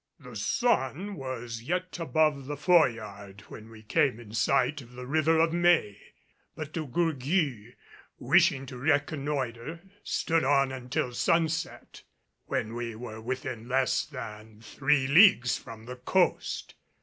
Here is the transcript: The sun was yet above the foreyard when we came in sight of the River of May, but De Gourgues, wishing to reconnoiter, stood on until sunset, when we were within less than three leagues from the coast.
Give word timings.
The 0.19 0.35
sun 0.35 1.13
was 1.13 1.61
yet 1.61 1.99
above 1.99 2.47
the 2.47 2.57
foreyard 2.57 3.41
when 3.49 3.69
we 3.69 3.83
came 3.83 4.19
in 4.19 4.33
sight 4.33 4.81
of 4.81 4.93
the 4.93 5.05
River 5.05 5.37
of 5.37 5.53
May, 5.53 5.95
but 6.55 6.73
De 6.73 6.83
Gourgues, 6.87 7.75
wishing 8.17 8.65
to 8.65 8.77
reconnoiter, 8.79 9.79
stood 10.03 10.43
on 10.43 10.71
until 10.71 11.13
sunset, 11.13 12.01
when 12.47 12.73
we 12.73 12.95
were 12.95 13.21
within 13.21 13.69
less 13.69 14.03
than 14.03 14.61
three 14.61 15.05
leagues 15.05 15.55
from 15.59 15.85
the 15.85 15.97
coast. 15.97 16.73